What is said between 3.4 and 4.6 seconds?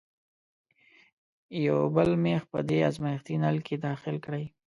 نل کې داخل کړئ.